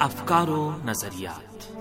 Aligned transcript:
افکار 0.00 0.48
و 0.48 0.72
نظریات۔ 0.84 1.72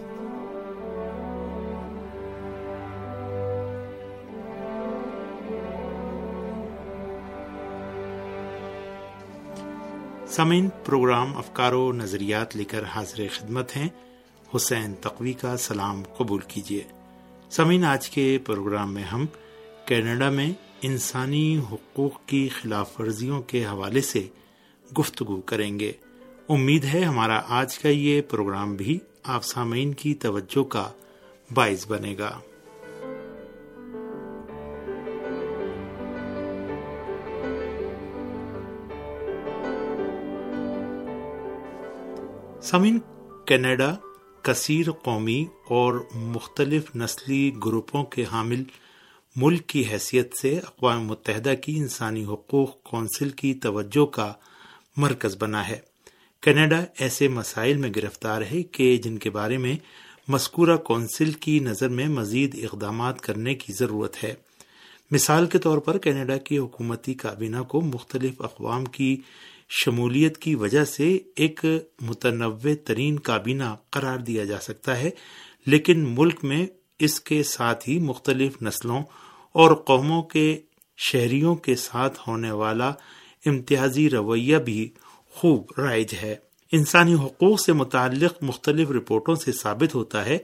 سمین 10.27 10.69
پروگرام 10.85 11.37
افکار 11.37 11.73
و 11.73 11.91
نظریات 11.91 12.55
لے 12.55 12.63
کر 12.63 12.83
حاضر 12.83 13.23
خدمت 13.31 13.77
ہیں۔ 13.77 13.89
حسین 14.55 14.93
تقوی 15.01 15.33
کا 15.33 15.57
سلام 15.57 16.03
قبول 16.17 16.41
کیجیے۔ 16.47 16.83
سمین 17.49 17.85
آج 17.85 18.09
کے 18.09 18.37
پروگرام 18.45 18.93
میں 18.93 19.03
ہم 19.03 19.25
کینیڈا 19.85 20.29
میں 20.29 20.53
انسانی 20.81 21.61
حقوق 21.71 22.25
کی 22.25 22.49
خلاف 22.49 23.01
ورزیوں 23.01 23.41
کے 23.41 23.65
حوالے 23.65 24.01
سے 24.01 24.27
گفتگو 24.99 25.41
کریں 25.41 25.79
گے۔ 25.79 25.91
امید 26.49 26.85
ہے 26.85 27.03
ہمارا 27.03 27.41
آج 27.47 27.79
کا 27.79 27.89
یہ 27.89 28.21
پروگرام 28.21 28.75
بھی 28.75 28.99
آپ 29.23 29.43
سامعین 29.43 29.93
کی 29.93 30.13
توجہ 30.13 30.63
کا 30.63 30.91
باعث 31.53 31.87
بنے 31.87 32.15
گا۔ 32.17 32.39
سمین 42.61 42.99
کینیڈا 43.47 43.95
کثیر 44.41 44.91
قومی 44.91 45.45
اور 45.69 46.05
مختلف 46.15 46.95
نسلی 46.95 47.51
گروپوں 47.65 48.03
کے 48.03 48.25
حامل 48.31 48.63
ملک 49.35 49.67
کی 49.67 49.83
حیثیت 49.91 50.37
سے 50.37 50.57
اقوام 50.57 51.07
متحدہ 51.07 51.53
کی 51.61 51.75
انسانی 51.77 52.25
حقوق 52.25 52.83
کونسل 52.83 53.29
کی 53.29 53.53
توجہ 53.53 54.05
کا 54.05 54.33
مرکز 54.97 55.35
بنا 55.39 55.67
ہے۔ 55.67 55.88
کینیڈا 56.43 56.83
ایسے 56.99 57.27
مسائل 57.27 57.77
میں 57.77 57.89
گرفتار 57.95 58.41
ہے 58.51 58.63
کہ 58.63 58.97
جن 58.97 59.17
کے 59.17 59.29
بارے 59.29 59.57
میں 59.57 59.75
مذکورہ 60.27 60.75
کونسل 60.77 61.31
کی 61.31 61.59
نظر 61.59 61.89
میں 61.89 62.07
مزید 62.07 62.55
اقدامات 62.63 63.21
کرنے 63.21 63.53
کی 63.53 63.73
ضرورت 63.73 64.23
ہے۔ 64.23 64.33
مثال 65.11 65.45
کے 65.45 65.57
طور 65.57 65.77
پر 65.77 65.97
کینیڈا 65.97 66.37
کی 66.37 66.57
حکومتی 66.57 67.13
کابینہ 67.13 67.61
کو 67.61 67.81
مختلف 67.81 68.41
اقوام 68.41 68.85
کی 68.85 69.15
شمولیت 69.69 70.37
کی 70.37 70.55
وجہ 70.55 70.83
سے 70.85 71.17
ایک 71.35 71.65
متنوع 72.01 72.73
ترین 72.85 73.19
کابینہ 73.19 73.75
قرار 73.89 74.17
دیا 74.17 74.45
جا 74.45 74.59
سکتا 74.59 74.97
ہے، 74.97 75.09
لیکن 75.65 76.05
ملک 76.09 76.43
میں 76.43 76.65
اس 76.99 77.19
کے 77.21 77.43
ساتھ 77.43 77.89
ہی 77.89 77.99
مختلف 77.99 78.61
نسلوں 78.61 79.01
اور 79.55 79.75
قوموں 79.75 80.23
کے 80.23 80.59
شہریوں 80.97 81.55
کے 81.55 81.75
ساتھ 81.75 82.19
ہونے 82.27 82.51
والا 82.51 82.91
امتیازی 83.45 84.09
رویہ 84.09 84.57
بھی 84.57 84.89
خوب 85.29 85.65
رائج 85.77 86.13
ہے۔ 86.21 86.35
انسانی 86.71 87.13
حقوق 87.13 87.59
سے 87.59 87.73
متعلق 87.73 88.33
مختلف 88.41 88.91
رپورٹوں 88.91 89.35
سے 89.35 89.51
ثابت 89.51 89.95
ہوتا 89.95 90.25
ہے 90.25 90.37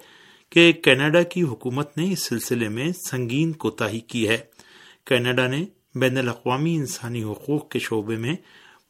کہ 0.49 0.71
کینیڈا 0.71 1.21
کی 1.21 1.41
حکومت 1.41 1.97
نے 1.97 2.11
اس 2.11 2.19
سلسلے 2.19 2.69
میں 2.69 2.91
سنگین 3.09 3.51
کوتاہی 3.51 3.99
کی 3.99 4.27
ہے۔ 4.27 4.37
کینیڈا 5.05 5.47
نے 5.47 5.65
بین 5.95 6.17
الاقوامی 6.17 6.75
انسانی 6.75 7.23
حقوق 7.23 7.69
کے 7.69 7.79
شعبے 7.79 8.15
میں 8.15 8.35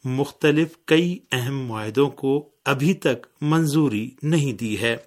مختلف 0.04 0.68
کئی 0.86 1.20
اہم 1.32 1.66
معاہدوں 1.66 2.10
کو 2.10 2.50
ابھی 2.66 2.94
تک 2.94 3.28
منظوری 3.42 4.10
نہیں 4.24 4.54
دی 4.54 4.82
ہے۔ 4.82 4.98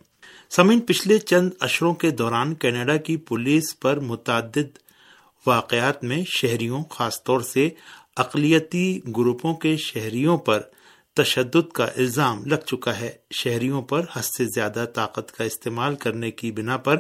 سمن 0.51 0.81
پچھلے 0.81 1.19
چند 1.19 1.51
اشروں 1.61 1.95
کے 1.95 2.11
دوران 2.11 2.55
کینیڈا 2.55 2.97
کی 2.97 3.17
پولیس 3.17 3.81
پر 3.81 4.01
متعدد 4.01 4.79
واقعات 5.47 6.05
میں 6.05 6.25
شہریوں، 6.27 6.83
خاص 6.91 7.23
طور 7.23 7.41
سے 7.41 7.69
اقلیتی 8.17 9.01
گروپوں 9.17 9.55
کے 9.55 9.77
شہریوں 9.77 10.37
پر 10.37 10.61
تشدد 11.19 11.73
کا 11.73 11.85
الزام 11.85 12.45
لگ 12.45 12.65
چکا 12.67 13.01
ہے۔ 13.01 13.13
شہریوں 13.31 13.83
پر 13.83 14.05
حد 14.13 14.23
سے 14.23 14.45
زیادہ 14.45 14.85
طاقت 14.95 15.33
کا 15.33 15.45
استعمال 15.45 15.95
کرنے 15.95 16.31
کی 16.31 16.53
بنا 16.53 16.77
پر 16.77 16.97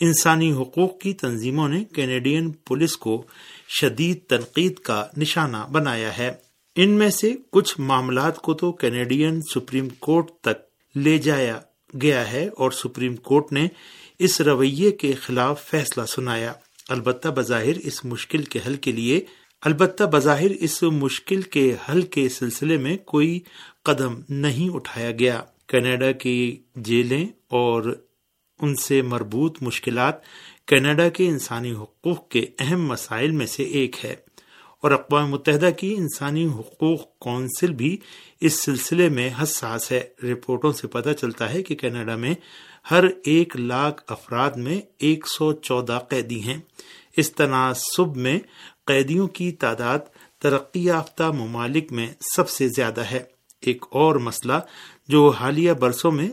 انسانی 0.00 0.52
حقوق 0.52 1.00
کی 1.00 1.12
تنظیموں 1.12 1.68
نے 1.68 1.84
کینیڈین 1.84 2.50
پولیس 2.50 2.96
کو 2.96 3.26
شدید 3.68 4.18
تنقید 4.28 4.78
کا 4.78 5.06
نشانہ 5.16 5.56
بنایا 5.72 6.18
ہے۔ 6.18 6.32
ان 6.76 6.90
میں 6.90 7.10
سے 7.10 7.34
کچھ 7.52 7.80
معاملات 7.80 8.36
کو 8.36 8.54
تو 8.54 8.72
کینیڈین 8.72 9.40
سپریم 9.42 9.88
کورٹ 9.88 10.30
تک 10.40 10.96
لے 10.96 11.18
جایا 11.18 11.60
گیا 12.02 12.32
ہے 12.32 12.48
اور 12.48 12.70
سپریم 12.70 13.16
کورٹ 13.16 13.52
نے 13.52 13.68
اس 14.18 14.40
رویے 14.40 14.90
کے 14.90 15.12
خلاف 15.12 15.64
فیصلہ 15.64 16.04
سنایا۔ 16.04 16.52
البتہ 16.88 17.28
بظاہر 17.28 17.78
اس 17.82 18.04
مشکل 18.04 18.42
کے 18.42 18.58
حل 18.66 18.74
کے 18.74 18.92
لیے 18.92 19.24
البتہ 19.62 20.04
بظاہر 20.04 20.50
اس 20.50 20.82
مشکل 20.82 21.42
کے 21.42 21.74
حل 21.88 22.02
کے 22.02 22.28
سلسلے 22.28 22.76
میں 22.76 22.96
کوئی 22.96 23.40
قدم 23.82 24.20
نہیں 24.28 24.74
اٹھایا 24.74 25.10
گیا۔ 25.10 25.42
کینیڈا 25.68 26.12
کی 26.12 26.62
جیلیں 26.76 27.26
اور 27.48 28.02
ان 28.60 28.76
سے 28.76 29.02
مربوط 29.02 29.62
مشکلات 29.62 30.14
کینیڈا 30.66 31.08
کے 31.08 31.26
انسانی 31.26 31.72
حقوق 31.72 32.28
کے 32.28 32.46
اہم 32.58 32.86
مسائل 32.86 33.30
میں 33.30 33.46
سے 33.46 33.62
ایک 33.62 34.04
ہے۔ 34.04 34.14
اور 34.80 34.90
اقوام 34.90 35.30
متحدہ 35.30 35.70
کی 35.76 35.94
انسانی 35.94 36.46
حقوق 36.46 37.18
کونسل 37.18 37.72
بھی 37.72 37.96
اس 38.40 38.54
سلسلے 38.54 39.08
میں 39.08 39.30
حساس 39.42 39.92
ہے۔ 39.92 40.00
رپورٹوں 40.22 40.72
سے 40.72 40.88
پتہ 40.88 41.10
چلتا 41.10 41.52
ہے 41.52 41.62
کہ 41.62 41.74
کینیڈا 41.74 42.16
میں 42.16 42.34
ہر 42.90 43.04
ایک 43.24 43.56
لاکھ 43.56 44.02
افراد 44.08 44.50
میں 44.50 44.80
ایک 44.98 45.26
سو 45.26 45.52
چودہ 45.52 46.00
قیدی 46.08 46.42
ہیں۔ 46.42 46.58
اس 47.16 47.32
تناسب 47.32 48.16
میں 48.16 48.38
قیدیوں 48.92 49.28
کی 49.28 49.52
تعداد 49.52 49.98
ترقی 50.42 50.84
یافتہ 50.84 51.22
ممالک 51.22 51.92
میں 51.92 52.06
سب 52.36 52.48
سے 52.48 52.68
زیادہ 52.68 53.00
ہے۔ 53.00 53.20
ایک 53.60 53.84
اور 53.90 54.16
مسئلہ 54.16 54.52
جو 55.08 55.28
حالیہ 55.28 55.72
برسوں 55.72 56.12
میں 56.12 56.30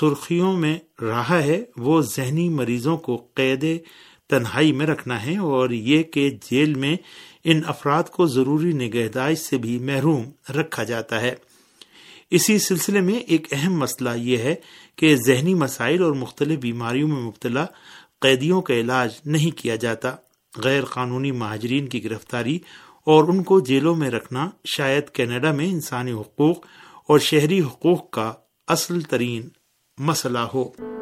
سرخیوں 0.00 0.56
میں 0.56 0.78
رہا 1.02 1.42
ہے، 1.42 1.64
وہ 1.76 2.00
ذہنی 2.00 2.48
مریضوں 2.48 2.96
کو 2.96 3.16
قید 3.34 3.64
تنہائی 4.28 4.72
میں 4.72 4.86
رکھنا 4.86 5.26
ہے 5.26 5.36
اور 5.36 5.70
یہ 5.70 6.02
کہ 6.02 6.30
جیل 6.50 6.74
میں 6.74 6.96
ان 7.44 7.60
افراد 7.66 8.02
کو 8.02 8.26
ضروری 8.26 8.72
نگہداشت 8.72 9.42
سے 9.42 9.58
بھی 9.58 9.78
محروم 9.78 10.52
رکھا 10.52 10.84
جاتا 10.84 11.20
ہے۔ 11.20 11.34
اسی 12.30 12.58
سلسلے 12.58 13.00
میں 13.00 13.14
ایک 13.14 13.46
اہم 13.52 13.72
مسئلہ 13.72 14.10
یہ 14.16 14.36
ہے 14.36 14.54
کہ 14.96 15.16
ذہنی 15.26 15.54
مسائل 15.54 16.02
اور 16.02 16.12
مختلف 16.12 16.58
بیماریوں 16.58 17.08
میں 17.08 17.22
مبتلا 17.22 17.66
قیدیوں 18.20 18.62
کا 18.62 18.74
علاج 18.74 19.10
نہیں 19.24 19.58
کیا 19.58 19.76
جاتا۔ 19.76 20.16
غیر 20.56 20.84
قانونی 20.84 21.32
مہاجرین 21.32 21.88
کی 21.88 22.04
گرفتاری 22.04 22.58
اور 23.06 23.24
ان 23.28 23.42
کو 23.42 23.60
جیلوں 23.60 23.96
میں 23.96 24.10
رکھنا 24.10 24.50
شاید 24.64 25.08
کینیڈا 25.08 25.52
میں 25.52 25.66
انسانی 25.66 26.12
حقوق 26.12 26.66
اور 27.08 27.18
شہری 27.18 27.60
حقوق 27.60 28.10
کا 28.10 28.32
اصل 28.68 29.00
ترین 29.00 29.48
مسئلہ 29.98 30.38
ہو۔ 30.38 30.97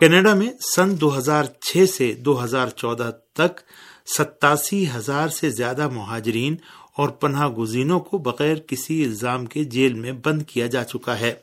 کینیڈا 0.00 0.34
میں 0.34 0.50
سن 0.76 1.00
دو 1.00 1.18
ہزار 1.18 1.44
چھ 1.60 1.84
سے 1.96 2.12
دو 2.12 2.44
ہزار 2.44 2.68
چودہ 2.68 3.10
تک 3.32 3.60
ستاسی 4.18 4.86
ہزار 4.96 5.28
سے 5.28 5.50
زیادہ 5.50 5.88
مہاجرین 5.88 6.56
اور 6.96 7.08
پناہ 7.08 7.48
گزینوں 7.48 8.00
کو 8.00 8.18
بغیر 8.18 8.54
کسی 8.66 9.04
الزام 9.04 9.46
کے 9.46 9.64
جیل 9.64 9.94
میں 9.94 10.12
بند 10.12 10.42
کیا 10.42 10.66
جا 10.66 10.84
چکا 10.84 11.20
ہے۔ 11.20 11.34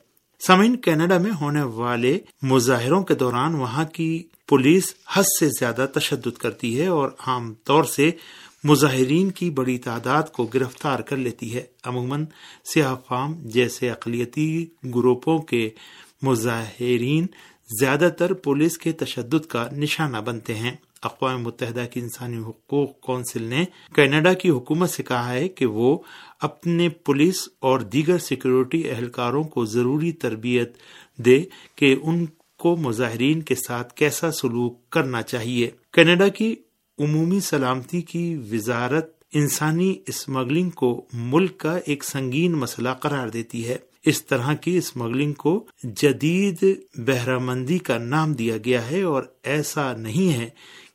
سمین 0.47 0.75
کینیڈا 0.75 1.17
میں 1.17 1.31
ہونے 1.41 1.61
والے 1.61 2.19
مظاہروں 2.41 3.03
کے 3.03 3.13
دوران 3.13 3.55
وہاں 3.55 3.83
کی 3.83 4.23
پولیس 4.47 4.95
حد 5.13 5.23
سے 5.39 5.49
زیادہ 5.49 5.85
تشدد 5.93 6.37
کرتی 6.37 6.81
ہے 6.81 6.87
اور 6.87 7.09
عام 7.19 7.53
طور 7.53 7.83
سے 7.83 8.11
مظاہرین 8.63 9.31
کی 9.31 9.49
بڑی 9.49 9.77
تعداد 9.77 10.23
کو 10.23 10.45
گرفتار 10.45 10.99
کر 10.99 11.17
لیتی 11.17 11.55
ہے۔ 11.55 11.63
عموماً 11.83 12.25
سیاہ 12.73 12.95
فام 13.07 13.33
جیسے 13.43 13.91
اقلیتی 13.91 14.65
گروپوں 14.95 15.39
کے 15.39 15.69
مظاہرین 16.21 17.25
زیادہ 17.79 18.09
تر 18.17 18.33
پولیس 18.33 18.77
کے 18.77 18.91
تشدد 18.91 19.45
کا 19.45 19.67
نشانہ 19.71 20.17
بنتے 20.17 20.55
ہیں۔ 20.55 20.71
اقوام 21.03 21.41
متحدہ 21.41 21.85
کی 21.93 21.99
انسانی 21.99 22.37
حقوق 22.37 22.99
کونسل 22.99 23.43
نے 23.43 23.65
کینیڈا 23.95 24.33
کی 24.33 24.49
حکومت 24.49 24.89
سے 24.89 25.03
کہا 25.03 25.33
ہے 25.33 25.49
کہ 25.49 25.65
وہ 25.65 25.97
اپنے 26.41 26.89
پولیس 26.89 27.49
اور 27.59 27.79
دیگر 27.79 28.17
سیکورٹی 28.17 28.89
اہلکاروں 28.89 29.43
کو 29.43 29.65
ضروری 29.65 30.11
تربیت 30.11 30.77
دے 31.17 31.43
کہ 31.75 31.95
ان 32.03 32.25
کو 32.59 32.75
مظاہرین 32.75 33.41
کے 33.41 33.55
ساتھ 33.55 33.93
کیسا 33.93 34.31
سلوک 34.31 34.89
کرنا 34.89 35.21
چاہیے۔ 35.21 35.71
کینیڈا 35.93 36.27
کی 36.27 36.55
عمومی 36.99 37.39
سلامتی 37.39 38.01
کی 38.01 38.37
وزارت 38.51 39.17
انسانی 39.33 39.95
اسمگلنگ 40.07 40.69
کو 40.69 41.05
ملک 41.13 41.57
کا 41.57 41.77
ایک 41.85 42.03
سنگین 42.03 42.51
مسئلہ 42.51 42.89
قرار 42.89 43.27
دیتی 43.27 43.67
ہے۔ 43.67 43.77
اس 44.09 44.25
طرح 44.25 44.53
کی 44.53 44.77
اسمگلنگ 44.77 45.33
کو 45.33 45.67
جدید 45.83 46.63
بہرہ 46.95 47.37
مندی 47.37 47.77
کا 47.77 47.97
نام 47.97 48.33
دیا 48.33 48.57
گیا 48.57 48.91
ہے 48.91 49.01
اور 49.01 49.23
ایسا 49.43 49.93
نہیں 49.93 50.33
ہے 50.33 50.49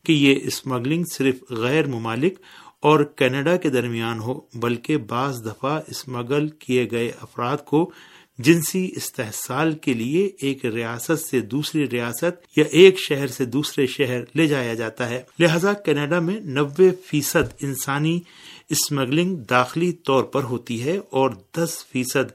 کہ 0.06 0.12
یہ 0.12 0.34
اسمگلنگ 0.42 1.04
صرف 1.04 1.34
غیر 1.50 1.86
ممالک 1.86 2.38
اور 2.80 3.00
کینیڈا 3.00 3.56
کے 3.56 3.68
درمیان 3.68 4.18
ہو، 4.18 4.40
بلکہ 4.54 4.96
بعض 4.96 5.44
دفعہ 5.46 5.80
اسمگل 5.88 6.48
کیے 6.48 6.88
گئے 6.90 7.12
افراد 7.20 7.56
کو 7.58 7.92
جنسی 8.38 8.90
استحصال 8.96 9.72
کے 9.72 9.92
لیے 9.92 10.30
ایک 10.40 10.66
ریاست 10.66 11.18
سے 11.18 11.40
دوسری 11.40 11.90
ریاست 11.90 12.58
یا 12.58 12.64
ایک 12.70 12.98
شہر 13.08 13.26
سے 13.26 13.44
دوسرے 13.44 13.86
شہر 13.86 14.20
لے 14.34 14.46
جایا 14.46 14.74
جاتا 14.74 15.08
ہے۔ 15.08 15.22
لہذا 15.38 15.72
کینیڈا 15.72 16.20
میں 16.20 16.40
نوے 16.40 16.90
فیصد 17.04 17.54
انسانی 17.60 18.20
اسمگلنگ 18.68 19.36
داخلی 19.36 19.92
طور 19.92 20.24
پر 20.24 20.42
ہوتی 20.42 20.84
ہے 20.84 20.98
اور 21.10 21.30
دس 21.56 21.84
فیصد 21.92 22.32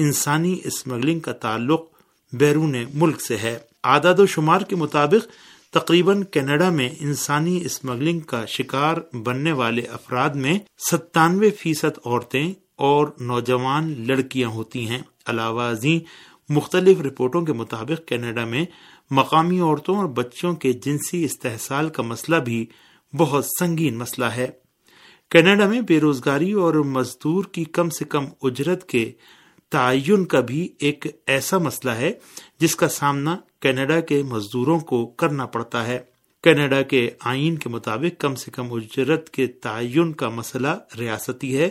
انسانی 0.00 0.58
اسمگلنگ 0.64 1.20
کا 1.20 1.32
تعلق 1.32 1.82
بیرون 2.32 2.76
ملک 2.94 3.20
سے 3.20 3.36
ہے۔ 3.36 3.58
اعداد 3.84 4.18
و 4.18 4.26
شمار 4.26 4.60
کے 4.60 4.76
مطابق، 4.76 5.26
تقریباً 5.72 6.22
کینیڈا 6.22 6.70
میں 6.70 6.88
انسانی 7.00 7.64
اسمگلنگ 7.64 8.20
کا 8.20 8.44
شکار 8.46 9.16
بننے 9.16 9.52
والے 9.52 9.82
افراد 9.82 10.30
میں 10.30 10.58
ستانوے 10.90 11.50
فیصد 11.50 11.98
عورتیں 12.04 12.52
اور 12.76 13.06
نوجوان 13.20 14.04
لڑکیاں 14.06 14.48
ہوتی 14.48 14.88
ہیں۔ 14.88 14.98
علاوہ 15.26 15.62
ازیں، 15.62 15.98
مختلف 16.52 17.00
رپورٹوں 17.00 17.42
کے 17.42 17.52
مطابق، 17.52 18.08
کینیڈا 18.08 18.44
میں 18.44 18.64
مقامی 19.10 19.60
عورتوں 19.60 19.96
اور 19.96 20.06
بچوں 20.06 20.54
کے 20.54 20.72
جنسی 20.72 21.24
استحصال 21.24 21.88
کا 21.88 22.02
مسئلہ 22.02 22.36
بھی 22.36 22.66
بہت 23.16 23.44
سنگین 23.58 23.98
مسئلہ 23.98 24.24
ہے۔ 24.24 24.46
کینیڈا 25.30 25.66
میں 25.66 25.80
بے 25.80 26.00
روزگاری 26.00 26.52
اور 26.52 26.74
مزدور 26.74 27.44
کی 27.44 27.64
کم 27.64 27.90
سے 27.90 28.04
کم 28.04 28.24
اجرت 28.42 28.88
کے 28.88 29.12
تعین 29.70 30.24
کا 30.24 30.40
بھی 30.40 30.68
ایک 30.78 31.06
ایسا 31.26 31.58
مسئلہ 31.58 31.92
ہے 31.92 32.12
جس 32.60 32.76
کا 32.76 32.88
سامنا 32.88 33.36
کینیڈا 33.60 34.00
کے 34.00 34.22
مزدوروں 34.22 34.80
کو 34.80 35.06
کرنا 35.06 35.46
پڑتا 35.46 35.86
ہے۔ 35.86 35.98
کینیڈا 36.44 36.82
کے 36.82 37.10
آئین 37.20 37.58
کے 37.58 37.68
مطابق 37.68 38.20
کم 38.20 38.34
سے 38.34 38.50
کم 38.50 38.72
اجرت 38.72 39.30
کے 39.30 39.46
تعین 39.46 40.12
کا 40.12 40.28
مسئلہ 40.28 40.68
ریاستی 40.98 41.58
ہے 41.58 41.68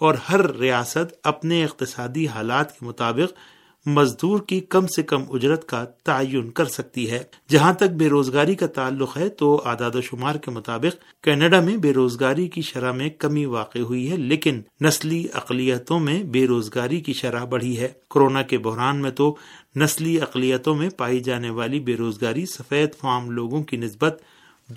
اور 0.00 0.14
ہر 0.14 0.56
ریاست 0.56 1.14
اپنے 1.24 1.64
اقتصادی 1.64 2.26
حالات 2.26 2.78
کے 2.78 2.86
مطابق 2.86 3.32
مزدور 3.86 4.40
کی 4.40 4.60
کم 4.60 4.86
سے 4.86 5.02
کم 5.02 5.22
اجرت 5.28 5.68
کا 5.68 5.84
تعین 5.84 6.50
کر 6.50 6.64
سکتی 6.64 7.10
ہے۔ 7.10 7.22
جہاں 7.48 7.72
تک 7.72 7.82
بے 7.82 8.08
روزگاری 8.08 8.54
کا 8.54 8.66
تعلق 8.66 9.16
ہے 9.16 9.28
تو 9.28 9.62
اعداد 9.64 9.94
و 9.94 10.00
شمار 10.00 10.34
کے 10.34 10.50
مطابق 10.50 11.24
کینیڈا 11.24 11.60
میں 11.60 11.76
بے 11.76 11.92
روزگاری 11.92 12.48
کی 12.48 12.62
شرح 12.62 12.92
میں 12.92 13.10
کمی 13.10 13.44
واقع 13.44 13.78
ہوئی 13.78 14.10
ہے، 14.12 14.16
لیکن 14.16 14.60
نسلی 14.80 15.26
اقلیتوں 15.34 16.00
میں 16.00 16.22
بے 16.22 16.46
روزگاری 16.46 17.00
کی 17.00 17.12
شرح 17.12 17.44
بڑھی 17.44 17.78
ہے۔ 17.78 17.88
کورونا 18.08 18.42
کے 18.42 18.58
بحران 18.58 19.02
میں 19.02 19.10
تو 19.10 19.36
نسلی 19.76 20.20
اقلیتوں 20.20 20.74
میں 20.74 20.90
پائی 20.90 21.20
جانے 21.20 21.50
والی 21.50 21.80
بے 21.80 21.96
روزگاری 21.96 22.46
سفید 22.46 22.94
فارم 22.94 23.30
لوگوں 23.30 23.62
کی 23.62 23.76
نسبت 23.76 24.22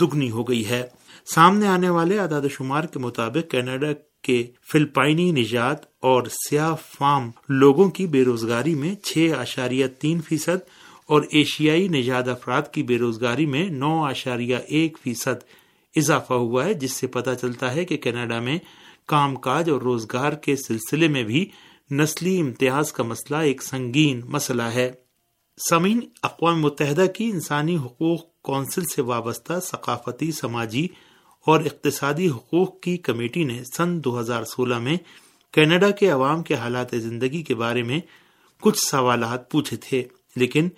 دگنی 0.02 0.32
ہو 0.32 0.44
گئی 0.44 0.70
ہے۔ 0.70 0.88
سامنے 1.26 1.68
آنے 1.68 1.90
والے 1.90 2.20
اعداد 2.20 2.42
و 2.42 2.50
شمار 2.50 2.84
کے 2.84 3.00
مطابق 3.00 3.52
کینیڈا 3.52 3.88
کے 4.22 4.44
فلپائنی 4.72 5.32
نجات 5.32 5.91
اور 6.02 6.24
سیاہ 6.24 6.76
فام 6.98 7.32
لوگوں 7.50 7.90
کی 7.90 8.08
بے 8.08 8.24
روزگاری 8.24 8.76
میں 8.76 8.96
چھ 8.96 9.32
اشاریہ 9.38 9.88
تین 9.88 10.22
فیصد 10.22 10.70
اور 11.08 11.22
ایشیائی 11.32 11.88
نژاد 11.88 12.28
افراد 12.28 12.62
کی 12.72 12.84
بے 12.84 12.98
روزگاری 12.98 13.46
میں 13.46 13.70
نو 13.70 14.06
اشاریہ 14.06 14.58
ایک 14.68 14.98
فیصد 15.04 15.44
اضافہ 15.96 16.34
ہوا 16.34 16.66
ہے، 16.66 16.74
جس 16.74 16.92
سے 16.92 17.08
پتہ 17.08 17.30
چلتا 17.42 17.74
ہے 17.76 17.86
کہ 17.86 17.98
کینیڈا 17.98 18.40
میں 18.40 18.58
کام 19.08 19.36
کاج 19.36 19.70
اور 19.70 19.82
روزگار 19.82 20.34
کے 20.34 20.56
سلسلے 20.56 21.08
میں 21.08 21.24
بھی 21.24 21.50
نسلی 21.92 22.40
امتیاز 22.40 22.94
کا 22.94 23.04
مسئلہ 23.04 23.38
ایک 23.38 23.64
سنگین 23.64 24.22
مسئلہ 24.26 24.64
ہے۔ 24.64 24.92
سمین 25.70 26.00
اقوام 26.24 26.62
متحدہ 26.62 27.06
کی 27.16 27.26
انسانی 27.26 27.78
حقوق 27.78 28.42
کونسل 28.42 28.86
سے 28.86 29.02
وابستہ 29.02 29.60
ثقافتی، 29.64 30.32
سماجی 30.32 30.88
اور 31.48 31.60
اقتصادی 31.60 32.30
حقوق 32.30 32.80
کی 32.80 32.98
کمیٹی 32.98 33.44
نے 33.44 33.64
سن 33.78 34.04
دو 34.04 34.20
ہزار 34.20 34.44
سولہ 34.44 34.80
میں 34.80 34.98
کینیڈا 35.52 35.92
کے 35.92 36.10
عوام 36.10 36.44
کے 36.44 36.54
حالات 36.54 36.92
زندگی 36.92 37.44
کے 37.44 37.56
بارے 37.56 37.84
میں 37.84 38.00
کچھ 38.62 38.80
سوالات 38.80 39.52
پوچھے 39.52 39.78
تھے، 39.78 40.04
لیکن 40.36 40.70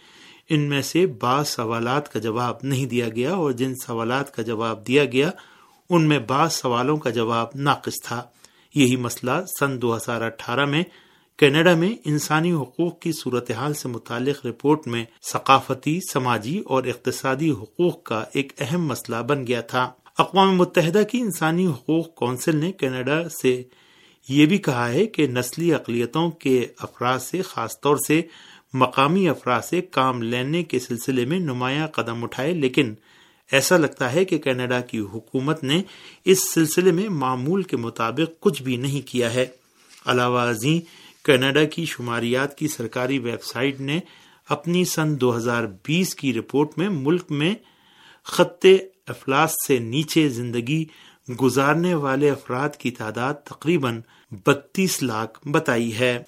ان 0.49 0.59
میں 0.59 0.81
سے 0.81 1.05
بعض 1.05 1.47
سوالات 1.47 2.13
کا 2.13 2.19
جواب 2.19 2.55
نہیں 2.63 2.85
دیا 2.85 3.09
گیا 3.09 3.33
اور 3.33 3.51
جن 3.51 3.75
سوالات 3.75 4.35
کا 4.35 4.41
جواب 4.41 4.87
دیا 4.87 5.05
گیا، 5.05 5.31
ان 5.89 6.03
میں 6.03 6.19
بعض 6.19 6.53
سوالوں 6.53 6.97
کا 6.97 7.09
جواب 7.09 7.47
ناقص 7.55 8.01
تھا۔ 8.03 8.23
یہی 8.75 8.95
مسئلہ 8.95 9.31
سن 9.59 9.81
دو 9.81 9.95
ہزار 9.95 10.21
اٹھارہ 10.21 10.65
میں 10.65 10.83
کینیڈا 11.37 11.75
میں 11.75 11.95
انسانی 12.05 12.53
حقوق 12.53 12.99
کی 12.99 13.11
صورتحال 13.11 13.73
سے 13.73 13.87
متعلق 13.87 14.45
رپورٹ 14.45 14.87
میں 14.87 15.05
ثقافتی، 15.31 15.99
سماجی 16.13 16.59
اور 16.59 16.83
اقتصادی 16.83 17.51
حقوق 17.51 18.03
کا 18.03 18.23
ایک 18.33 18.53
اہم 18.59 18.85
مسئلہ 18.85 19.21
بن 19.21 19.47
گیا 19.47 19.61
تھا۔ 19.61 19.91
اقوام 20.17 20.57
متحدہ 20.57 21.01
کی 21.11 21.19
انسانی 21.19 21.67
حقوق 21.67 22.15
کونسل 22.15 22.55
نے 22.55 22.71
کینیڈا 22.71 23.29
سے 23.29 23.63
یہ 24.29 24.45
بھی 24.45 24.57
کہا 24.57 24.89
ہے 24.89 25.05
کہ 25.05 25.27
نسلی 25.27 25.73
اقلیتوں 25.73 26.31
کے 26.31 26.65
افراد 26.77 27.19
سے، 27.19 27.41
خاص 27.41 27.81
طور 27.81 27.97
سے 28.07 28.21
مقامی 28.73 29.29
افراد 29.29 29.61
سے 29.61 29.81
کام 29.81 30.21
لینے 30.21 30.63
کے 30.63 30.79
سلسلے 30.79 31.25
میں 31.25 31.39
نمایاں 31.39 31.87
قدم 31.87 32.23
اٹھائے، 32.23 32.53
لیکن 32.53 32.93
ایسا 33.51 33.77
لگتا 33.77 34.13
ہے 34.13 34.25
کہ 34.25 34.37
کینیڈا 34.37 34.79
کی 34.79 34.99
حکومت 34.99 35.63
نے 35.63 35.81
اس 36.25 36.53
سلسلے 36.53 36.91
میں 36.91 37.09
معمول 37.09 37.63
کے 37.63 37.77
مطابق 37.77 38.39
کچھ 38.39 38.63
بھی 38.63 38.75
نہیں 38.75 39.07
کیا 39.07 39.33
ہے۔ 39.33 39.45
علاوہ 40.05 40.39
ازیں، 40.39 40.79
کینیڈا 41.25 41.63
کی 41.63 41.85
شماریات 41.85 42.57
کی 42.57 42.67
سرکاری 42.67 43.19
ویب 43.19 43.43
سائٹ 43.43 43.81
نے 43.81 43.99
اپنی 44.49 44.85
سن 44.85 45.21
دو 45.21 45.37
ہزار 45.37 45.63
بیس 45.85 46.15
کی 46.15 46.33
رپورٹ 46.33 46.77
میں 46.77 46.89
ملک 46.89 47.31
میں 47.31 47.55
خطے 48.23 48.77
افلاس 49.07 49.51
سے 49.67 49.79
نیچے 49.79 50.29
زندگی 50.29 50.85
گزارنے 51.41 51.93
والے 51.93 52.29
افراد 52.29 52.69
کی 52.69 52.91
تعداد 52.91 53.33
تقریباً 53.33 54.01
بتیس 54.45 55.03
لاکھ 55.03 55.47
بتائی 55.47 55.99
ہے۔ 55.99 56.23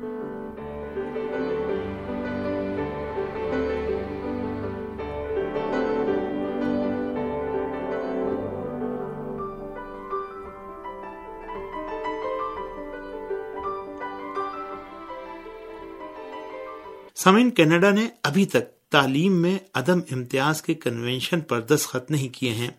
سمین 17.15 17.51
کینیڈا 17.51 17.91
نے 17.91 18.07
ابھی 18.23 18.45
تک 18.45 18.89
تعلیم 18.89 19.41
میں 19.41 19.59
عدم 19.73 19.99
امتیاز 20.11 20.61
کے 20.61 20.73
کنونشن 20.73 21.39
پر 21.39 21.59
دستخط 21.59 22.11
نہیں 22.11 22.35
کیے 22.35 22.51
ہیں۔ 22.51 22.71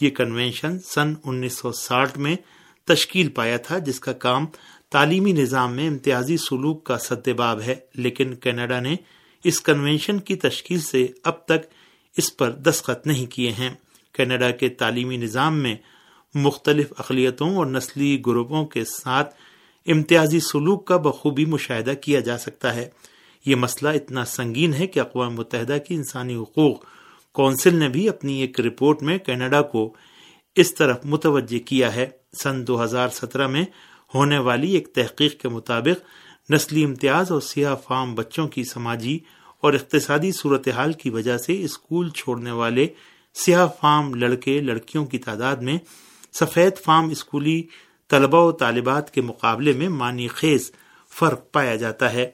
یہ 0.00 0.10
کنونشن 0.10 0.78
سن 0.78 1.14
انیس 1.24 1.58
سو 1.58 1.72
ساٹھ 1.72 2.18
میں 2.18 2.36
تشکیل 2.86 3.28
پایا 3.28 3.56
تھا، 3.56 3.78
جس 3.78 4.00
کا 4.00 4.12
کام 4.12 4.46
تعلیمی 4.90 5.32
نظام 5.32 5.76
میں 5.76 5.88
امتیازی 5.88 6.36
سلوک 6.36 6.84
کا 6.84 6.98
سدباب 6.98 7.60
ہے۔ 7.60 7.74
لیکن 7.94 8.34
کینیڈا 8.34 8.80
نے 8.80 8.96
اس 9.44 9.60
کنونشن 9.60 10.20
کی 10.20 10.36
تشکیل 10.36 10.80
سے 10.80 11.06
اب 11.24 11.44
تک 11.44 11.66
اس 12.16 12.36
پر 12.36 12.50
دستخط 12.50 13.06
نہیں 13.06 13.26
کیے 13.26 13.52
ہیں۔ 13.52 13.74
کینیڈا 14.12 14.50
کے 14.50 14.68
تعلیمی 14.68 15.16
نظام 15.16 15.58
میں 15.58 15.76
مختلف 16.34 16.92
اقلیتوں 16.98 17.56
اور 17.56 17.66
نسلی 17.66 18.22
گروپوں 18.26 18.66
کے 18.66 18.84
ساتھ 18.84 19.34
امتیازی 19.86 20.40
سلوک 20.40 20.86
کا 20.86 20.96
بخوبی 20.96 21.44
مشاہدہ 21.44 21.92
کیا 22.00 22.20
جا 22.20 22.38
سکتا 22.38 22.74
ہے۔ 22.74 22.88
یہ 23.46 23.54
مسئلہ 23.54 23.88
اتنا 23.88 24.24
سنگین 24.24 24.74
ہے 24.74 24.86
کہ 24.86 25.00
اقوام 25.00 25.34
متحدہ 25.34 25.76
کی 25.88 25.94
انسانی 25.94 26.36
حقوق 26.36 26.84
کونسل 27.32 27.76
نے 27.76 27.88
بھی 27.88 28.08
اپنی 28.08 28.40
ایک 28.40 28.60
رپورٹ 28.60 29.02
میں 29.02 29.18
کینیڈا 29.18 29.62
کو 29.62 29.94
اس 30.56 30.74
طرف 30.74 30.96
متوجہ 31.04 31.58
کیا 31.58 31.94
ہے۔ 31.94 32.06
سن 32.42 32.66
دو 32.66 32.84
ہزار 32.84 33.08
سترہ 33.08 33.46
میں 33.46 33.64
ہونے 34.14 34.38
والی 34.38 34.72
ایک 34.72 34.94
تحقیق 34.94 35.40
کے 35.40 35.48
مطابق 35.48 36.50
نسلی 36.50 36.84
امتیاز 36.84 37.32
اور 37.32 37.40
سیاہ 37.40 37.74
فام 37.74 38.14
بچوں 38.14 38.48
کی 38.48 38.64
سماجی 38.64 39.18
اور 39.60 39.72
اقتصادی 39.72 40.32
صورتحال 40.32 40.92
کی 40.92 41.10
وجہ 41.10 41.38
سے 41.38 41.64
اسکول 41.64 42.10
چھوڑنے 42.10 42.50
والے 42.50 42.86
سیاہ 43.34 43.66
فام 43.80 44.14
لڑکے، 44.14 44.60
لڑکیوں 44.60 45.06
کی 45.06 45.18
تعداد 45.18 45.56
میں 45.56 45.78
سفید 46.32 46.76
فام 46.84 47.10
اسکولی 47.10 47.62
طلبہ 48.08 48.44
و 48.44 48.52
طالبات 48.52 49.14
کے 49.14 49.20
مقابلے 49.20 49.72
میں 49.72 49.88
معنی 49.88 50.28
خیز 50.28 50.72
فرق 51.18 51.52
پایا 51.52 51.76
جاتا 51.76 52.12
ہے۔ 52.12 52.30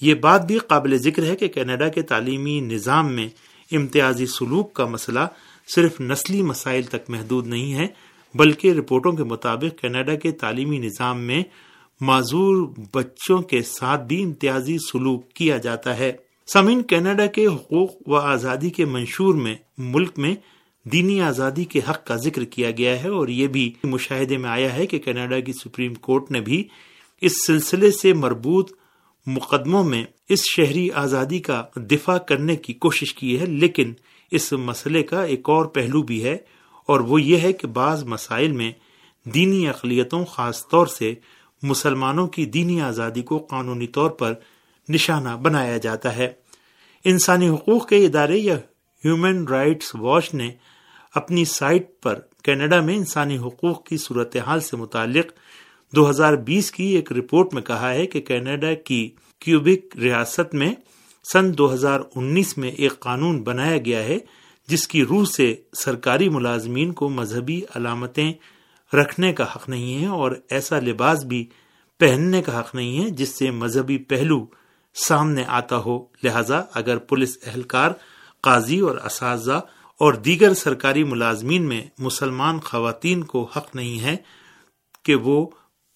یہ 0.00 0.14
بات 0.14 0.46
بھی 0.46 0.58
قابل 0.58 0.96
ذکر 0.98 1.24
ہے 1.24 1.36
کہ 1.36 1.48
کینیڈا 1.48 1.88
کے 1.88 2.02
تعلیمی 2.02 2.60
نظام 2.60 3.12
میں 3.12 3.28
امتیازی 3.72 4.26
سلوک 4.26 4.72
کا 4.72 4.86
مسئلہ 4.86 5.26
صرف 5.74 6.00
نسلی 6.00 6.42
مسائل 6.42 6.82
تک 6.82 7.10
محدود 7.10 7.46
نہیں 7.46 7.74
ہے، 7.74 7.86
بلکہ 8.34 8.72
رپورٹوں 8.72 9.12
کے 9.12 9.24
مطابق 9.24 9.78
کینیڈا 9.80 10.14
کے 10.14 10.30
تعلیمی 10.32 10.78
نظام 10.78 11.20
میں 11.20 11.42
معذور 12.00 12.66
بچوں 12.94 13.38
کے 13.38 13.62
ساتھ 13.62 14.02
بھی 14.02 14.22
امتیازی 14.22 14.76
سلوک 14.78 15.32
کیا 15.32 15.56
جاتا 15.56 15.98
ہے۔ 15.98 16.12
سمین 16.46 16.82
کینیڈا 16.82 17.26
کے 17.26 17.46
حقوق 17.46 18.08
و 18.08 18.16
آزادی 18.16 18.70
کے 18.70 18.84
منشور 18.84 19.34
میں، 19.34 19.54
ملک 19.78 20.18
میں 20.18 20.34
دینی 20.84 21.20
آزادی 21.20 21.64
کے 21.64 21.80
حق 21.90 22.06
کا 22.06 22.16
ذکر 22.16 22.44
کیا 22.44 22.70
گیا 22.70 23.02
ہے 23.02 23.08
اور 23.08 23.28
یہ 23.28 23.46
بھی 23.46 23.72
مشاہدے 23.84 24.36
میں 24.36 24.50
آیا 24.50 24.72
ہے 24.74 24.86
کہ 24.86 24.98
کینیڈا 24.98 25.40
کی 25.40 25.52
سپریم 25.52 25.94
کورٹ 25.94 26.30
نے 26.30 26.40
بھی 26.40 26.64
اس 27.20 27.46
سلسلے 27.46 27.90
سے 27.90 28.12
مربوط 28.14 28.72
مقدموں 29.26 29.84
میں 29.84 30.04
اس 30.30 30.44
شہری 30.46 30.90
آزادی 30.90 31.38
کا 31.38 31.62
دفاع 31.76 32.16
کرنے 32.18 32.56
کی 32.56 32.72
کوشش 32.74 33.14
کی 33.14 33.38
ہے، 33.40 33.46
لیکن 33.46 33.92
اس 34.32 34.52
مسئلے 34.52 35.02
کا 35.02 35.22
ایک 35.22 35.48
اور 35.48 35.64
پہلو 35.66 36.02
بھی 36.02 36.22
ہے، 36.24 36.36
اور 36.88 37.00
وہ 37.00 37.20
یہ 37.22 37.38
ہے 37.38 37.52
کہ 37.52 37.66
بعض 37.66 38.04
مسائل 38.04 38.52
میں 38.52 38.70
دینی 39.26 39.68
اقلیتوں، 39.68 40.24
خاص 40.24 40.66
طور 40.68 40.86
سے 40.86 41.12
مسلمانوں 41.62 42.26
کی 42.26 42.44
دینی 42.46 42.80
آزادی 42.80 43.22
کو 43.22 43.38
قانونی 43.50 43.86
طور 43.86 44.10
پر 44.10 44.34
نشانہ 44.88 45.36
بنایا 45.42 45.76
جاتا 45.76 46.16
ہے۔ 46.16 46.32
انسانی 47.04 47.48
حقوق 47.48 47.88
کے 47.88 48.04
ادارے 48.06 48.38
یا 48.38 48.56
ہیومن 49.04 49.46
رائٹس 49.48 49.94
واچ 49.94 50.34
نے 50.34 50.50
اپنی 51.14 51.44
سائٹ 51.44 51.88
پر 52.02 52.18
کینیڈا 52.44 52.80
میں 52.80 52.96
انسانی 52.96 53.38
حقوق 53.38 53.84
کی 53.84 53.96
صورتحال 53.96 54.60
سے 54.60 54.76
متعلق 54.76 55.32
دو 55.92 56.08
ہزار 56.10 56.36
بیس 56.44 56.70
کی 56.72 56.84
ایک 56.86 57.12
رپورٹ 57.12 57.54
میں 57.54 57.62
کہا 57.62 57.92
ہے 57.92 58.06
کہ 58.06 58.20
کینیڈا 58.20 58.74
کی 58.74 59.08
کیوبک 59.40 59.96
ریاست 59.96 60.54
میں 60.54 60.74
سن 61.32 61.58
دو 61.58 61.72
ہزار 61.72 62.00
انیس 62.14 62.58
میں 62.58 62.70
ایک 62.70 63.00
قانون 63.00 63.42
بنایا 63.42 63.78
گیا 63.78 64.02
ہے، 64.04 64.18
جس 64.68 64.88
کی 64.88 65.04
روح 65.04 65.24
سے 65.24 65.54
سرکاری 65.72 66.28
ملازمین 66.28 66.92
کو 66.92 67.08
مذہبی 67.08 67.62
علامتیں 67.74 68.32
رکھنے 68.94 69.32
کا 69.32 69.44
حق 69.44 69.68
نہیں 69.68 70.02
ہے 70.02 70.06
اور 70.06 70.32
ایسا 70.50 70.80
لباس 70.80 71.24
بھی 71.24 71.46
پہننے 71.98 72.42
کا 72.42 72.60
حق 72.60 72.74
نہیں 72.74 73.04
ہے، 73.04 73.10
جس 73.10 73.28
سے 73.28 73.50
مذہبی 73.50 73.98
پہلو 73.98 74.46
سامنے 74.94 75.44
آتا 75.46 75.76
ہو۔ 75.76 76.04
لہذا 76.22 76.62
اگر 76.74 76.98
پولیس 76.98 77.38
اہلکار، 77.46 77.90
قاضی 78.40 78.80
اور 78.80 78.96
اساتذہ 78.96 79.60
اور 80.00 80.12
دیگر 80.12 80.54
سرکاری 80.54 81.04
ملازمین 81.04 81.62
میں 81.62 81.82
مسلمان 81.98 82.60
خواتین 82.60 83.24
کو 83.24 83.44
حق 83.44 83.74
نہیں 83.74 84.00
ہے 84.00 84.16
کہ 85.02 85.14
وہ 85.14 85.46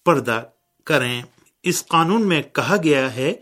پردہ 0.05 0.43
کریں۔ 0.83 1.21
اس 1.65 1.85
قانون 1.85 2.27
میں 2.27 2.41
کہا 2.41 2.75
گیا 2.83 3.15
ہے 3.15 3.33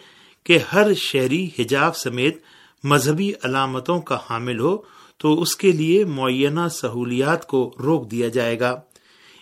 کہ 0.43 0.59
ہر 0.73 0.93
شہری 0.93 1.49
حجاب 1.59 1.97
سمیت 1.97 2.37
مذہبی 2.83 3.31
علامتوں 3.43 4.01
کا 4.01 4.17
حامل 4.29 4.59
ہو 4.59 4.77
تو 5.17 5.41
اس 5.41 5.55
کے 5.55 5.71
لیے 5.71 6.05
معینہ 6.05 6.67
سہولیات 6.71 7.47
کو 7.47 7.75
روک 7.79 8.11
دیا 8.11 8.27
جائے 8.27 8.59
گا۔ 8.59 8.81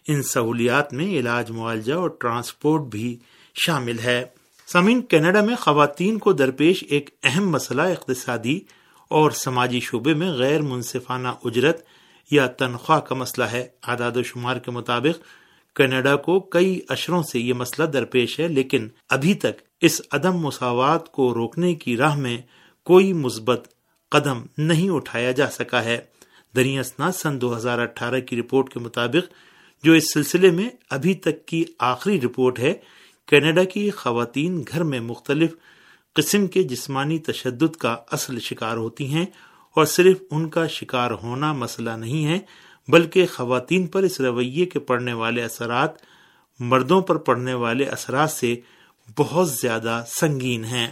ان 0.08 0.24
سہولیات 0.24 0.94
میں 0.94 1.06
علاج، 1.06 1.52
معالجہ 1.52 1.94
اور 1.94 2.10
ٹرانسپورٹ 2.10 2.82
بھی 2.82 3.18
شامل 3.66 4.00
ہے۔ 4.00 4.26
سامعین، 4.68 5.02
کینیڈا 5.02 5.42
میں 5.42 5.56
خواتین 5.56 6.18
کو 6.18 6.34
درپیش 6.34 6.84
ایک 6.90 7.10
اہم 7.24 7.50
مسئلہ 7.50 7.82
اقتصادی 7.82 8.60
اور 9.10 9.32
سماجی 9.32 9.80
شعبے 9.80 10.14
میں 10.14 10.32
غیر 10.32 10.62
منصفانہ 10.62 11.28
اجرت 11.44 11.82
یا 12.32 12.48
تنخواہ 12.48 13.00
کا 13.00 13.16
مسئلہ 13.16 13.46
ہے۔ 13.46 13.68
اعداد 13.88 14.12
و 14.16 14.24
شمار 14.24 14.58
کے 14.58 14.72
مطابق 14.72 15.41
کینیڈا 15.76 16.16
کو 16.16 16.40
کئی 16.40 16.80
اشروں 16.90 17.24
سے 17.24 17.40
یہ 17.40 17.54
مسئلہ 17.54 17.88
درپیش 17.88 18.40
ہے، 18.40 18.48
لیکن 18.48 18.88
ابھی 19.10 19.34
تک 19.34 19.62
اس 19.82 20.02
عدم 20.12 20.38
مساوات 20.38 21.12
کو 21.12 21.34
روکنے 21.34 21.76
کی 21.76 21.98
راہ 21.98 22.16
میں 22.16 22.38
کوئی 22.88 23.14
مثبت 23.14 23.68
قدم 24.12 24.42
نہیں 24.58 24.90
اٹھایا 24.90 25.32
جا 25.32 25.50
سکا 25.52 25.84
ہے۔ 25.84 26.00
دریاسنا 26.56 27.12
سن 27.12 27.42
دو 27.42 27.56
ہزار 27.58 27.80
اٹھارہ 27.80 28.20
کی 28.20 28.40
رپورٹ 28.40 28.70
کے 28.70 28.80
مطابق، 28.80 29.34
جو 29.84 29.94
اس 29.94 30.14
سلسلے 30.14 30.52
میں 30.52 30.70
ابھی 30.90 31.14
تک 31.14 31.46
کی 31.46 31.64
آخری 31.80 32.20
رپورٹ 32.22 32.60
ہے، 32.60 32.74
کینیڈا 33.28 33.64
کی 33.64 33.90
خواتین 33.90 34.64
گھر 34.72 34.84
میں 34.84 35.00
مختلف 35.00 35.54
قسم 36.16 36.48
کے 36.48 36.64
جسمانی 36.64 37.18
تشدد 37.20 37.76
کا 37.76 37.96
اصل 38.12 38.40
شکار 38.40 38.78
ہوتی 38.78 39.06
ہیں 39.06 39.26
اور 39.76 39.86
صرف 39.86 40.18
ان 40.32 40.50
کا 40.50 40.68
شکار 40.68 41.12
ہونا 41.12 41.54
مسئلہ 41.54 41.92
نہیں 41.92 42.26
ہے۔ 42.26 42.40
بلکہ 42.88 43.26
خواتین 43.34 43.88
پر 43.88 44.04
اس 44.04 44.22
رویے 44.22 44.66
کے 44.66 44.80
پڑنے 44.80 45.14
والے 45.14 45.44
اثرات، 45.44 45.90
مردوں 46.60 47.02
پر 47.02 47.16
پڑنے 47.16 47.54
والے 47.54 47.86
اثرات 47.86 48.32
سے 48.32 48.56
بہت 49.18 49.50
زیادہ 49.50 50.04
سنگین 50.20 50.66
ہیں۔ 50.66 50.88